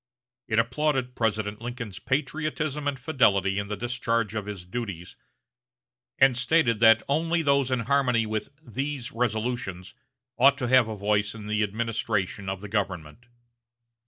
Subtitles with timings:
[0.47, 5.15] It applauded President Lincoln's patriotism and fidelity in the discharge of his duties,
[6.17, 9.93] and stated that only those in harmony with "these resolutions"
[10.39, 13.27] ought to have a voice in the administration of the government.